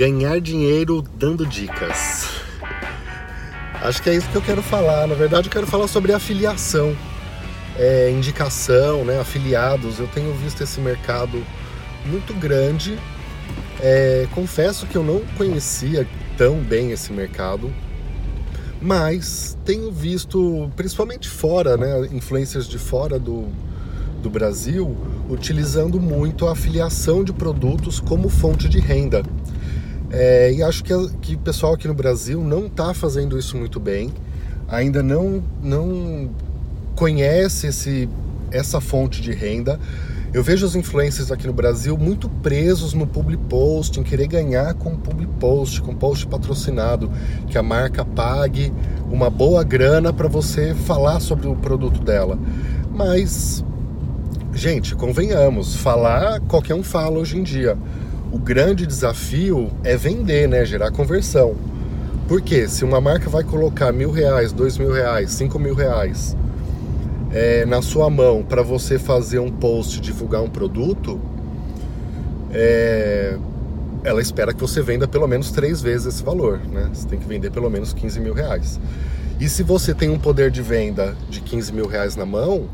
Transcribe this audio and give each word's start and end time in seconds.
ganhar 0.00 0.40
dinheiro 0.40 1.04
dando 1.14 1.44
dicas. 1.44 2.26
Acho 3.82 4.02
que 4.02 4.08
é 4.08 4.14
isso 4.14 4.26
que 4.30 4.36
eu 4.36 4.40
quero 4.40 4.62
falar. 4.62 5.06
Na 5.06 5.14
verdade, 5.14 5.48
eu 5.48 5.52
quero 5.52 5.66
falar 5.66 5.88
sobre 5.88 6.10
afiliação, 6.14 6.96
é, 7.76 8.10
indicação, 8.10 9.04
né, 9.04 9.20
afiliados. 9.20 9.98
Eu 9.98 10.06
tenho 10.06 10.32
visto 10.32 10.62
esse 10.62 10.80
mercado 10.80 11.44
muito 12.06 12.32
grande. 12.32 12.98
É, 13.78 14.26
confesso 14.34 14.86
que 14.86 14.96
eu 14.96 15.04
não 15.04 15.20
conhecia 15.36 16.08
tão 16.38 16.56
bem 16.60 16.92
esse 16.92 17.12
mercado, 17.12 17.70
mas 18.80 19.58
tenho 19.66 19.92
visto, 19.92 20.70
principalmente 20.76 21.28
fora, 21.28 21.76
né, 21.76 22.08
influências 22.10 22.66
de 22.66 22.78
fora 22.78 23.18
do, 23.18 23.48
do 24.22 24.30
Brasil, 24.30 24.96
utilizando 25.28 26.00
muito 26.00 26.46
a 26.46 26.52
afiliação 26.52 27.22
de 27.22 27.34
produtos 27.34 28.00
como 28.00 28.30
fonte 28.30 28.66
de 28.66 28.80
renda. 28.80 29.22
É, 30.10 30.52
e 30.52 30.62
acho 30.62 30.82
que, 30.82 30.92
que 31.20 31.34
o 31.36 31.38
pessoal 31.38 31.74
aqui 31.74 31.86
no 31.86 31.94
Brasil 31.94 32.42
não 32.42 32.66
está 32.66 32.92
fazendo 32.92 33.38
isso 33.38 33.56
muito 33.56 33.78
bem, 33.78 34.12
ainda 34.68 35.02
não, 35.02 35.42
não 35.62 36.30
conhece 36.96 37.68
esse, 37.68 38.08
essa 38.50 38.80
fonte 38.80 39.22
de 39.22 39.32
renda. 39.32 39.78
Eu 40.32 40.44
vejo 40.44 40.64
os 40.64 40.76
influencers 40.76 41.30
aqui 41.32 41.46
no 41.46 41.52
Brasil 41.52 41.96
muito 41.96 42.28
presos 42.28 42.92
no 42.92 43.06
public 43.06 43.42
post, 43.44 43.98
em 43.98 44.02
querer 44.02 44.28
ganhar 44.28 44.74
com 44.74 44.96
public 44.96 45.32
post, 45.40 45.80
com 45.82 45.94
post 45.94 46.26
patrocinado, 46.26 47.10
que 47.48 47.58
a 47.58 47.62
marca 47.62 48.04
pague 48.04 48.72
uma 49.10 49.28
boa 49.28 49.62
grana 49.64 50.12
para 50.12 50.28
você 50.28 50.74
falar 50.74 51.18
sobre 51.20 51.48
o 51.48 51.56
produto 51.56 52.00
dela. 52.00 52.38
Mas, 52.94 53.64
gente, 54.54 54.94
convenhamos, 54.94 55.74
falar 55.74 56.40
qualquer 56.42 56.74
um 56.74 56.82
fala 56.82 57.18
hoje 57.18 57.36
em 57.36 57.42
dia 57.42 57.76
o 58.32 58.38
grande 58.38 58.86
desafio 58.86 59.70
é 59.82 59.96
vender, 59.96 60.48
né? 60.48 60.64
Gerar 60.64 60.90
conversão. 60.90 61.56
Porque 62.28 62.68
se 62.68 62.84
uma 62.84 63.00
marca 63.00 63.28
vai 63.28 63.42
colocar 63.42 63.92
mil 63.92 64.10
reais, 64.10 64.52
dois 64.52 64.78
mil 64.78 64.92
reais, 64.92 65.32
cinco 65.32 65.58
mil 65.58 65.74
reais 65.74 66.36
é, 67.32 67.64
na 67.66 67.82
sua 67.82 68.08
mão 68.08 68.42
para 68.42 68.62
você 68.62 68.98
fazer 68.98 69.40
um 69.40 69.50
post, 69.50 70.00
divulgar 70.00 70.42
um 70.42 70.48
produto, 70.48 71.20
é, 72.52 73.36
ela 74.04 74.20
espera 74.20 74.54
que 74.54 74.60
você 74.60 74.80
venda 74.80 75.08
pelo 75.08 75.26
menos 75.26 75.50
três 75.50 75.82
vezes 75.82 76.14
esse 76.14 76.22
valor, 76.22 76.58
né? 76.58 76.88
Você 76.92 77.06
tem 77.08 77.18
que 77.18 77.26
vender 77.26 77.50
pelo 77.50 77.68
menos 77.68 77.92
15 77.92 78.20
mil 78.20 78.32
reais. 78.32 78.80
E 79.40 79.48
se 79.48 79.62
você 79.62 79.94
tem 79.94 80.08
um 80.08 80.18
poder 80.18 80.50
de 80.50 80.62
venda 80.62 81.16
de 81.28 81.40
15 81.40 81.72
mil 81.72 81.86
reais 81.86 82.14
na 82.14 82.26
mão, 82.26 82.68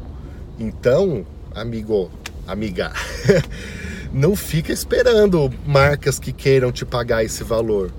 então, 0.59 1.25
amigo, 1.55 2.11
amiga, 2.47 2.93
não 4.17 4.35
fica 4.35 4.73
esperando 4.73 5.53
marcas 5.67 6.19
que 6.19 6.33
queiram 6.33 6.73
te 6.73 6.87
pagar 6.87 7.23
esse 7.23 7.45
valor. 7.45 7.93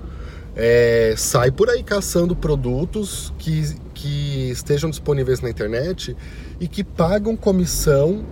É, 0.56 1.14
sai 1.16 1.52
por 1.52 1.70
aí 1.70 1.84
caçando 1.84 2.34
produtos 2.34 3.32
que, 3.38 3.76
que 3.94 4.50
estejam 4.50 4.90
disponíveis 4.90 5.40
na 5.40 5.48
internet 5.48 6.16
e 6.58 6.66
que 6.66 6.82
pagam 6.82 7.36
comissão 7.36 8.24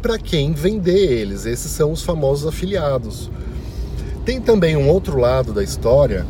para 0.00 0.16
quem 0.16 0.52
vender 0.52 1.10
eles. 1.10 1.44
Esses 1.44 1.72
são 1.72 1.90
os 1.90 2.02
famosos 2.02 2.46
afiliados. 2.46 3.28
Tem 4.24 4.40
também 4.40 4.76
um 4.76 4.88
outro 4.88 5.18
lado 5.18 5.52
da 5.52 5.64
história. 5.64 6.24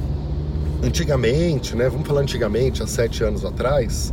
Antigamente, 0.83 1.77
né, 1.77 1.87
vamos 1.91 2.09
falar 2.09 2.23
antigamente, 2.23 2.83
há 2.83 2.87
sete 2.87 3.23
anos 3.23 3.45
atrás, 3.45 4.13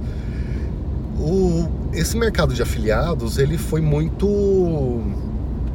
o, 1.18 1.70
esse 1.94 2.18
mercado 2.18 2.54
de 2.54 2.62
afiliados 2.62 3.38
ele 3.38 3.58
foi 3.58 3.80
muito 3.80 5.02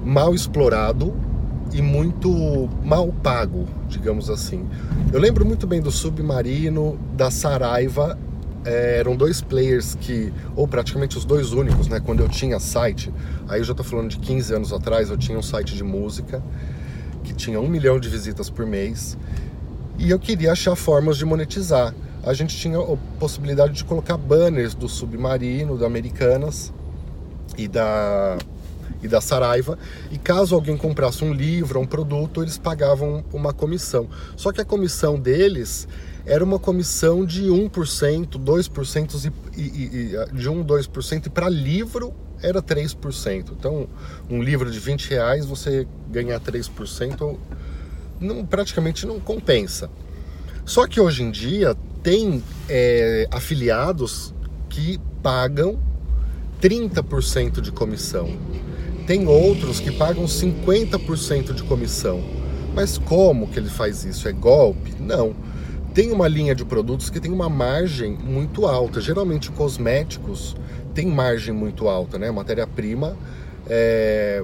mal 0.04 0.34
explorado 0.34 1.14
e 1.72 1.80
muito 1.80 2.68
mal 2.84 3.08
pago, 3.22 3.66
digamos 3.88 4.28
assim. 4.30 4.68
Eu 5.12 5.18
lembro 5.18 5.44
muito 5.44 5.66
bem 5.66 5.80
do 5.80 5.90
Submarino, 5.90 6.98
da 7.16 7.30
Saraiva, 7.30 8.18
é, 8.64 8.98
eram 8.98 9.16
dois 9.16 9.40
players 9.40 9.94
que, 10.00 10.32
ou 10.56 10.66
praticamente 10.66 11.18
os 11.18 11.24
dois 11.24 11.52
únicos, 11.52 11.88
né? 11.88 12.00
Quando 12.00 12.20
eu 12.20 12.28
tinha 12.28 12.58
site, 12.58 13.12
aí 13.48 13.60
eu 13.60 13.64
já 13.64 13.74
tô 13.74 13.84
falando 13.84 14.08
de 14.08 14.18
15 14.18 14.54
anos 14.54 14.72
atrás, 14.72 15.10
eu 15.10 15.18
tinha 15.18 15.38
um 15.38 15.42
site 15.42 15.74
de 15.74 15.84
música 15.84 16.42
que 17.22 17.34
tinha 17.34 17.60
um 17.60 17.68
milhão 17.68 17.98
de 17.98 18.08
visitas 18.08 18.48
por 18.48 18.66
mês 18.66 19.16
e 19.98 20.10
eu 20.10 20.18
queria 20.18 20.52
achar 20.52 20.74
formas 20.76 21.16
de 21.16 21.24
monetizar. 21.24 21.94
A 22.22 22.32
gente 22.32 22.56
tinha 22.56 22.78
a 22.78 22.96
possibilidade 23.18 23.74
de 23.74 23.84
colocar 23.84 24.16
banners 24.16 24.74
do 24.74 24.88
Submarino, 24.88 25.76
da 25.76 25.86
Americanas 25.86 26.72
e 27.56 27.68
da 27.68 28.38
e 29.04 29.08
da 29.08 29.20
Saraiva, 29.20 29.78
e 30.10 30.16
caso 30.16 30.54
alguém 30.54 30.76
comprasse 30.78 31.22
um 31.22 31.32
livro 31.32 31.78
um 31.78 31.86
produto, 31.86 32.42
eles 32.42 32.56
pagavam 32.56 33.22
uma 33.32 33.52
comissão. 33.52 34.08
Só 34.34 34.50
que 34.50 34.62
a 34.62 34.64
comissão 34.64 35.20
deles 35.20 35.86
era 36.24 36.42
uma 36.42 36.58
comissão 36.58 37.24
de 37.24 37.44
1%, 37.44 38.28
2% 38.30 39.32
e, 39.54 39.60
e, 39.60 40.16
e, 40.16 40.34
de 40.34 40.48
1, 40.48 40.64
2%, 40.64 41.26
e 41.26 41.30
para 41.30 41.50
livro 41.50 42.14
era 42.42 42.62
3%. 42.62 43.52
Então, 43.58 43.86
um 44.30 44.42
livro 44.42 44.70
de 44.70 44.78
20 44.78 45.10
reais, 45.10 45.44
você 45.44 45.86
ganhar 46.10 46.40
3%, 46.40 47.36
não, 48.18 48.46
praticamente 48.46 49.06
não 49.06 49.20
compensa. 49.20 49.90
Só 50.64 50.86
que 50.86 50.98
hoje 50.98 51.22
em 51.22 51.30
dia 51.30 51.76
tem 52.02 52.42
é, 52.70 53.28
afiliados 53.30 54.32
que 54.70 54.98
pagam 55.22 55.78
30% 56.62 57.60
de 57.60 57.70
comissão. 57.70 58.34
Tem 59.06 59.26
outros 59.26 59.80
que 59.80 59.92
pagam 59.92 60.24
50% 60.24 61.52
de 61.52 61.62
comissão. 61.64 62.22
Mas 62.74 62.96
como 62.96 63.46
que 63.46 63.58
ele 63.58 63.68
faz 63.68 64.04
isso? 64.04 64.26
É 64.26 64.32
golpe? 64.32 64.94
Não. 64.98 65.34
Tem 65.92 66.10
uma 66.10 66.26
linha 66.26 66.54
de 66.54 66.64
produtos 66.64 67.10
que 67.10 67.20
tem 67.20 67.30
uma 67.30 67.48
margem 67.48 68.12
muito 68.12 68.66
alta. 68.66 69.00
Geralmente 69.00 69.50
cosméticos 69.50 70.56
tem 70.94 71.06
margem 71.06 71.52
muito 71.52 71.86
alta, 71.86 72.18
né? 72.18 72.30
Matéria-prima, 72.30 73.16
é... 73.68 74.42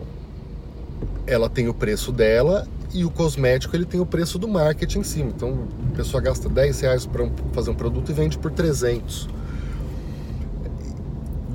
ela 1.26 1.48
tem 1.48 1.68
o 1.68 1.74
preço 1.74 2.12
dela 2.12 2.68
e 2.92 3.04
o 3.04 3.10
cosmético 3.10 3.74
ele 3.74 3.86
tem 3.86 4.00
o 4.00 4.06
preço 4.06 4.38
do 4.38 4.46
marketing 4.46 4.98
em 4.98 5.04
cima. 5.04 5.32
Então 5.34 5.66
a 5.92 5.96
pessoa 5.96 6.20
gasta 6.20 6.48
10 6.48 6.80
reais 6.80 7.06
para 7.06 7.28
fazer 7.52 7.70
um 7.70 7.74
produto 7.74 8.10
e 8.10 8.12
vende 8.12 8.36
por 8.36 8.50
300 8.50 9.39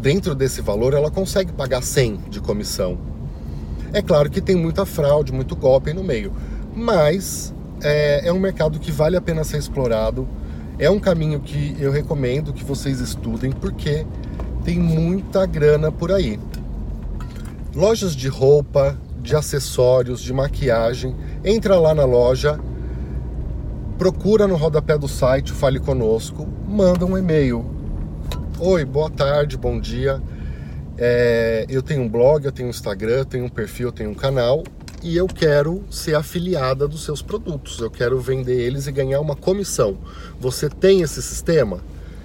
dentro 0.06 0.36
desse 0.36 0.62
valor 0.62 0.94
ela 0.94 1.10
consegue 1.10 1.52
pagar 1.52 1.82
100 1.82 2.26
de 2.30 2.40
comissão. 2.40 2.96
É 3.92 4.04
claro 4.04 4.30
que 4.30 4.40
tem 4.40 4.56
muita 4.56 4.86
fraude, 4.86 5.34
muito 5.34 5.56
golpe 5.56 5.92
no 5.94 6.04
meio, 6.04 6.32
mas 6.76 7.52
é, 7.82 8.28
é 8.28 8.32
um 8.32 8.38
mercado 8.38 8.80
que 8.80 8.92
vale 8.92 9.18
a 9.18 9.22
pena 9.22 9.44
ser 9.44 9.58
explorado. 9.58 10.28
É 10.78 10.92
um 10.92 11.00
caminho 11.00 11.40
que 11.40 11.76
eu 11.80 11.92
recomendo 11.92 12.54
que 12.54 12.64
vocês 12.64 13.00
estudem 13.00 13.52
porque 13.52 14.06
tem 14.64 14.78
muita 14.78 15.44
grana 15.48 15.92
por 15.92 16.12
aí. 16.12 16.40
Lojas 17.74 18.16
de 18.16 18.28
roupa, 18.28 18.96
de 19.24 19.36
acessórios, 19.36 20.22
de 20.22 20.32
maquiagem, 20.32 21.16
entra 21.44 21.80
lá 21.80 21.96
na 21.96 22.06
loja, 22.06 22.60
procura 23.98 24.46
no 24.46 24.56
rodapé 24.56 25.00
do 25.00 25.08
site, 25.08 25.52
fale 25.52 25.80
conosco, 25.80 26.48
manda 26.68 27.08
um 27.08 27.18
e-mail 27.18 27.75
Oi, 28.58 28.86
boa 28.86 29.10
tarde, 29.10 29.58
bom 29.58 29.78
dia. 29.78 30.24
É, 30.98 31.66
eu 31.68 31.82
tenho 31.82 32.04
um 32.04 32.08
blog, 32.08 32.46
eu 32.46 32.54
tenho 32.54 32.70
um 32.70 32.72
Instagram, 32.72 33.26
tenho 33.26 33.44
um 33.44 33.50
perfil, 33.50 33.92
tenho 33.92 34.12
um 34.12 34.14
canal 34.14 34.64
e 35.04 35.18
eu 35.18 35.28
quero 35.28 35.84
ser 35.92 36.16
afiliada 36.16 36.88
dos 36.88 37.04
seus 37.04 37.22
produtos. 37.22 37.80
Eu 37.80 37.92
quero 37.92 38.18
vender 38.18 38.58
eles 38.58 38.88
e 38.88 38.94
ganhar 38.94 39.20
uma 39.20 39.36
comissão. 39.36 39.98
Você 40.40 40.70
tem 40.70 41.02
esse 41.02 41.22
sistema? 41.22 41.82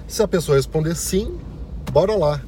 Se 0.07 0.23
a 0.23 0.29
pessoa 0.29 0.57
responder 0.57 0.95
sim, 0.95 1.37
bora 1.91 2.15
lá. 2.15 2.41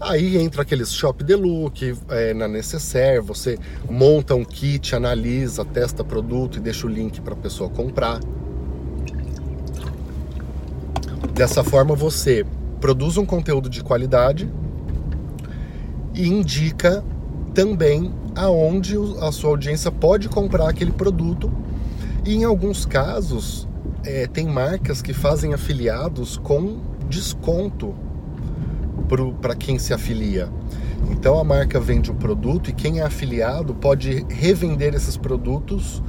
Aí 0.00 0.38
entra 0.38 0.62
aqueles 0.62 0.90
shop 0.90 1.22
de 1.22 1.34
look, 1.34 1.94
é, 2.08 2.32
na 2.32 2.48
necessaire, 2.48 3.20
você 3.20 3.58
monta 3.86 4.34
um 4.34 4.46
kit, 4.46 4.96
analisa, 4.96 5.62
testa 5.62 6.02
produto 6.02 6.56
e 6.56 6.60
deixa 6.60 6.86
o 6.86 6.90
link 6.90 7.20
para 7.20 7.34
a 7.34 7.36
pessoa 7.36 7.68
comprar. 7.68 8.18
Dessa 11.34 11.62
forma 11.62 11.94
você 11.94 12.46
produz 12.80 13.16
um 13.16 13.26
conteúdo 13.26 13.68
de 13.68 13.82
qualidade 13.82 14.50
e 16.14 16.26
indica 16.26 17.04
também 17.54 18.12
aonde 18.34 18.96
a 19.20 19.30
sua 19.30 19.50
audiência 19.50 19.90
pode 19.90 20.28
comprar 20.28 20.68
aquele 20.68 20.92
produto. 20.92 21.50
E 22.24 22.34
em 22.34 22.44
alguns 22.44 22.84
casos, 22.84 23.68
é, 24.04 24.26
tem 24.26 24.46
marcas 24.46 25.02
que 25.02 25.12
fazem 25.12 25.52
afiliados 25.52 26.36
com 26.38 26.80
desconto 27.08 27.94
para 29.40 29.56
quem 29.56 29.78
se 29.78 29.92
afilia. 29.92 30.48
Então 31.10 31.38
a 31.38 31.44
marca 31.44 31.80
vende 31.80 32.10
um 32.10 32.14
produto 32.14 32.70
e 32.70 32.72
quem 32.72 33.00
é 33.00 33.02
afiliado 33.02 33.74
pode 33.74 34.24
revender 34.28 34.94
esses 34.94 35.16
produtos 35.16 36.02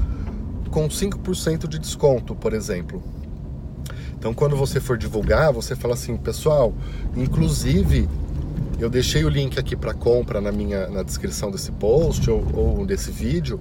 com 0.69 0.87
5% 0.87 1.67
de 1.67 1.79
desconto, 1.79 2.35
por 2.35 2.53
exemplo. 2.53 3.01
Então, 4.21 4.35
quando 4.35 4.55
você 4.55 4.79
for 4.79 4.99
divulgar, 4.99 5.51
você 5.51 5.75
fala 5.75 5.95
assim, 5.95 6.15
pessoal, 6.15 6.75
inclusive 7.17 8.07
eu 8.79 8.87
deixei 8.87 9.25
o 9.25 9.29
link 9.29 9.57
aqui 9.57 9.75
para 9.75 9.95
compra 9.95 10.39
na 10.39 10.51
minha 10.51 10.87
na 10.89 11.01
descrição 11.01 11.49
desse 11.49 11.71
post 11.71 12.29
ou, 12.29 12.45
ou 12.53 12.85
desse 12.85 13.09
vídeo. 13.09 13.59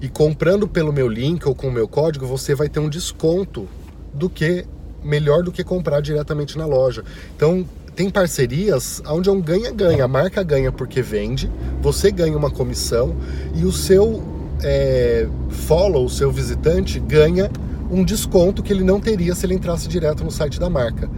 E 0.00 0.08
comprando 0.08 0.68
pelo 0.68 0.92
meu 0.92 1.08
link 1.08 1.44
ou 1.44 1.56
com 1.56 1.66
o 1.66 1.72
meu 1.72 1.88
código, 1.88 2.24
você 2.24 2.54
vai 2.54 2.68
ter 2.68 2.78
um 2.78 2.88
desconto 2.88 3.66
do 4.14 4.30
que 4.30 4.64
melhor 5.02 5.42
do 5.42 5.50
que 5.50 5.64
comprar 5.64 6.00
diretamente 6.00 6.56
na 6.56 6.64
loja. 6.64 7.02
Então, 7.34 7.66
tem 7.96 8.08
parcerias 8.08 9.02
onde 9.08 9.28
é 9.28 9.32
um 9.32 9.40
ganha-ganha. 9.40 10.04
A 10.04 10.08
marca 10.08 10.40
ganha 10.44 10.70
porque 10.70 11.02
vende, 11.02 11.50
você 11.82 12.12
ganha 12.12 12.36
uma 12.36 12.48
comissão 12.48 13.16
e 13.56 13.64
o 13.64 13.72
seu 13.72 14.22
é, 14.62 15.26
follow, 15.50 16.04
o 16.04 16.08
seu 16.08 16.30
visitante, 16.30 17.00
ganha 17.00 17.50
um 17.90 18.04
desconto 18.04 18.62
que 18.62 18.72
ele 18.72 18.84
não 18.84 19.00
teria 19.00 19.34
se 19.34 19.46
ele 19.46 19.54
entrasse 19.54 19.88
direto 19.88 20.24
no 20.24 20.30
site 20.30 20.60
da 20.60 20.68
marca. 20.68 21.10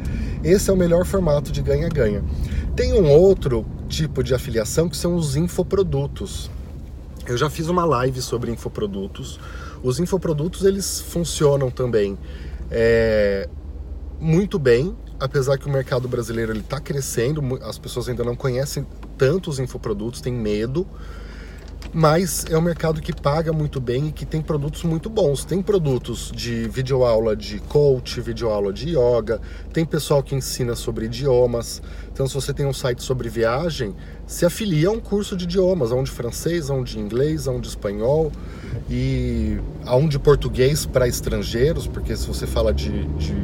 Esse 0.42 0.70
é 0.70 0.72
o 0.72 0.76
melhor 0.76 1.04
formato 1.04 1.50
de 1.50 1.62
ganha-ganha. 1.62 2.24
Tem 2.76 2.92
um 2.92 3.10
outro 3.10 3.66
tipo 3.88 4.22
de 4.22 4.34
afiliação 4.34 4.88
que 4.88 4.96
são 4.96 5.14
os 5.14 5.36
infoprodutos. 5.36 6.50
Eu 7.26 7.36
já 7.36 7.50
fiz 7.50 7.68
uma 7.68 7.84
live 7.84 8.22
sobre 8.22 8.50
infoprodutos. 8.50 9.38
Os 9.82 9.98
infoprodutos 9.98 10.64
eles 10.64 11.00
funcionam 11.00 11.70
também 11.70 12.16
é, 12.70 13.48
muito 14.20 14.58
bem, 14.58 14.96
apesar 15.18 15.58
que 15.58 15.66
o 15.66 15.70
mercado 15.70 16.08
brasileiro 16.08 16.52
ele 16.52 16.60
está 16.60 16.80
crescendo. 16.80 17.42
As 17.62 17.78
pessoas 17.78 18.08
ainda 18.08 18.24
não 18.24 18.36
conhecem 18.36 18.86
tanto 19.18 19.50
os 19.50 19.58
infoprodutos, 19.58 20.20
têm 20.20 20.32
medo 20.32 20.86
mas 21.92 22.44
é 22.48 22.56
um 22.56 22.60
mercado 22.60 23.00
que 23.00 23.12
paga 23.12 23.52
muito 23.52 23.80
bem 23.80 24.08
e 24.08 24.12
que 24.12 24.24
tem 24.24 24.40
produtos 24.40 24.84
muito 24.84 25.10
bons. 25.10 25.44
Tem 25.44 25.60
produtos 25.60 26.30
de 26.34 26.68
videoaula 26.68 27.34
de 27.34 27.58
coach, 27.60 28.20
videoaula 28.20 28.72
de 28.72 28.90
yoga, 28.90 29.40
tem 29.72 29.84
pessoal 29.84 30.22
que 30.22 30.34
ensina 30.34 30.74
sobre 30.76 31.06
idiomas. 31.06 31.82
Então, 32.12 32.26
se 32.28 32.34
você 32.34 32.52
tem 32.52 32.66
um 32.66 32.72
site 32.72 33.02
sobre 33.02 33.28
viagem, 33.28 33.94
se 34.26 34.46
afilia 34.46 34.88
a 34.88 34.92
um 34.92 35.00
curso 35.00 35.36
de 35.36 35.44
idiomas, 35.44 35.90
a 35.90 35.96
um 35.96 36.04
de 36.04 36.10
francês, 36.10 36.70
a 36.70 36.74
um 36.74 36.84
de 36.84 36.98
inglês, 36.98 37.48
a 37.48 37.50
um 37.50 37.60
de 37.60 37.68
espanhol 37.68 38.30
e 38.88 39.58
a 39.84 39.96
um 39.96 40.06
de 40.06 40.18
português 40.18 40.86
para 40.86 41.08
estrangeiros, 41.08 41.86
porque 41.86 42.16
se 42.16 42.26
você 42.26 42.46
fala 42.46 42.72
de, 42.72 43.04
de 43.16 43.34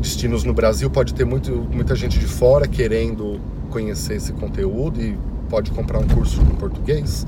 destinos 0.00 0.44
no 0.44 0.52
Brasil, 0.52 0.90
pode 0.90 1.14
ter 1.14 1.24
muito, 1.24 1.52
muita 1.52 1.94
gente 1.94 2.18
de 2.18 2.26
fora 2.26 2.68
querendo 2.68 3.40
conhecer 3.70 4.16
esse 4.16 4.32
conteúdo 4.32 5.00
e 5.00 5.16
pode 5.50 5.72
comprar 5.72 5.98
um 5.98 6.06
curso 6.06 6.40
em 6.40 6.54
português. 6.54 7.26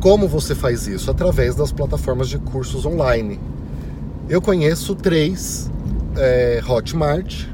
Como 0.00 0.28
você 0.28 0.54
faz 0.54 0.86
isso? 0.86 1.10
Através 1.10 1.56
das 1.56 1.72
plataformas 1.72 2.28
de 2.28 2.38
cursos 2.38 2.84
online. 2.84 3.40
Eu 4.28 4.42
conheço 4.42 4.94
três: 4.94 5.70
é, 6.16 6.62
Hotmart, 6.68 7.46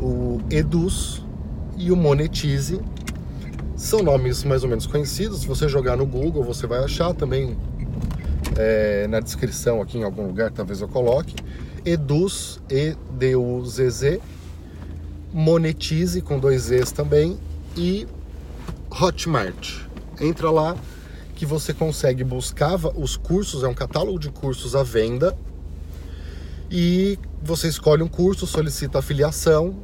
o 0.00 0.40
Eduz 0.48 1.22
e 1.76 1.90
o 1.90 1.96
Monetize. 1.96 2.80
São 3.76 4.02
nomes 4.02 4.44
mais 4.44 4.62
ou 4.62 4.68
menos 4.68 4.86
conhecidos. 4.86 5.40
Se 5.40 5.48
você 5.48 5.68
jogar 5.68 5.96
no 5.96 6.06
Google, 6.06 6.44
você 6.44 6.64
vai 6.64 6.78
achar 6.78 7.12
também 7.12 7.58
é, 8.56 9.08
na 9.08 9.18
descrição 9.18 9.82
aqui 9.82 9.98
em 9.98 10.04
algum 10.04 10.28
lugar, 10.28 10.52
talvez 10.52 10.80
eu 10.80 10.88
coloque. 10.88 11.34
Eduz, 11.84 12.60
E-D-U-Z-Z. 12.70 14.20
Monetize 15.32 16.20
com 16.20 16.38
dois 16.38 16.70
E's 16.70 16.92
também 16.92 17.36
e 17.76 18.06
Hotmart. 18.90 19.82
Entra 20.20 20.50
lá 20.50 20.76
que 21.34 21.44
você 21.44 21.74
consegue 21.74 22.22
buscar 22.22 22.78
os 22.96 23.16
cursos, 23.16 23.64
é 23.64 23.68
um 23.68 23.74
catálogo 23.74 24.18
de 24.18 24.30
cursos 24.30 24.76
à 24.76 24.82
venda. 24.82 25.36
E 26.70 27.18
você 27.42 27.68
escolhe 27.68 28.02
um 28.02 28.08
curso, 28.08 28.46
solicita 28.46 28.98
afiliação, 28.98 29.74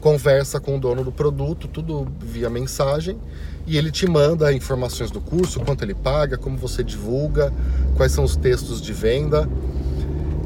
conversa 0.00 0.60
com 0.60 0.76
o 0.76 0.80
dono 0.80 1.02
do 1.02 1.10
produto, 1.10 1.66
tudo 1.66 2.06
via 2.20 2.48
mensagem, 2.48 3.18
e 3.66 3.76
ele 3.76 3.90
te 3.90 4.06
manda 4.06 4.52
informações 4.52 5.10
do 5.10 5.20
curso, 5.20 5.60
quanto 5.60 5.82
ele 5.82 5.94
paga, 5.94 6.36
como 6.36 6.56
você 6.56 6.84
divulga, 6.84 7.52
quais 7.96 8.12
são 8.12 8.22
os 8.22 8.36
textos 8.36 8.80
de 8.80 8.92
venda 8.92 9.48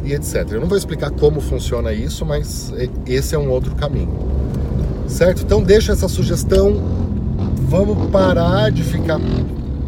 e 0.05 0.15
etc. 0.15 0.53
Eu 0.53 0.61
não 0.61 0.69
vou 0.69 0.79
explicar 0.79 1.11
como 1.11 1.41
funciona 1.41 1.93
isso, 1.93 2.25
mas 2.25 2.73
esse 3.05 3.35
é 3.35 3.39
um 3.39 3.51
outro 3.51 3.75
caminho 3.75 4.39
certo? 5.08 5.43
Então 5.43 5.62
deixa 5.62 5.93
essa 5.93 6.08
sugestão. 6.08 6.75
Vamos 7.69 8.10
parar 8.10 8.70
de 8.70 8.82
ficar 8.82 9.19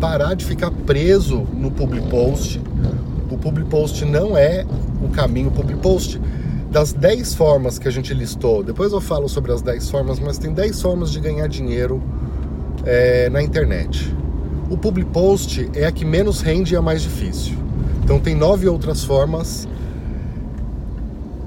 parar 0.01 0.35
de 0.35 0.45
ficar 0.45 0.71
preso 0.71 1.47
no 1.53 1.71
public 1.71 2.09
post. 2.09 2.61
O 3.31 3.37
public 3.37 3.69
post 3.69 4.05
não 4.05 4.37
é 4.37 4.65
o 5.03 5.09
caminho. 5.09 5.49
O 5.49 5.53
public 5.53 5.79
post 5.81 6.21
das 6.71 6.93
10 6.93 7.35
formas 7.35 7.79
que 7.79 7.87
a 7.87 7.91
gente 7.91 8.15
listou, 8.15 8.63
depois 8.63 8.93
eu 8.93 9.01
falo 9.01 9.29
sobre 9.29 9.53
as 9.53 9.61
10 9.61 9.91
formas, 9.91 10.21
mas 10.21 10.39
tem 10.39 10.53
10 10.53 10.81
formas 10.81 11.11
de 11.11 11.21
ganhar 11.21 11.49
dinheiro 11.49 12.03
é, 12.85 13.29
na 13.29 13.43
internet. 13.43 14.15
O 14.71 14.79
public 14.79 15.11
post 15.11 15.69
é 15.75 15.85
a 15.85 15.93
que 15.93 16.05
menos 16.05 16.41
rende 16.41 16.75
e 16.75 16.77
a 16.77 16.83
mais 16.83 17.03
difícil. 17.03 17.55
Então 18.05 18.21
tem 18.21 18.35
nove 18.35 18.69
outras 18.69 19.05
formas 19.05 19.69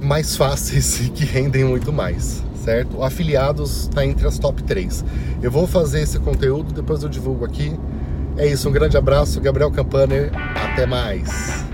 mais 0.02 0.36
fáceis 0.36 1.00
e 1.08 1.10
que 1.10 1.24
rendem 1.24 1.64
muito 1.64 1.92
mais 1.92 2.43
certo? 2.64 3.04
Afiliados 3.04 3.84
está 3.84 4.06
entre 4.06 4.26
as 4.26 4.40
top 4.40 4.64
3. 4.64 5.04
Eu 5.42 5.52
vou 5.52 5.68
fazer 5.68 6.02
esse 6.02 6.18
conteúdo, 6.20 6.74
depois 6.74 7.04
eu 7.04 7.10
divulgo 7.10 7.46
aqui. 7.46 7.78
É 8.38 8.48
isso, 8.48 8.68
um 8.70 8.72
grande 8.72 8.98
abraço, 8.98 9.40
Gabriel 9.40 9.70
Campaner, 9.70 10.32
até 10.56 10.86
mais. 10.86 11.73